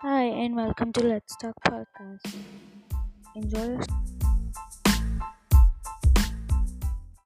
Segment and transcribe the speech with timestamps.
[0.00, 2.36] Hi, and welcome to Let's Talk Podcast.
[3.34, 3.82] Enjoy your